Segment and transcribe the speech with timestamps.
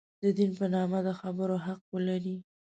[0.23, 2.37] د دین په نامه د خبرو حق ولري.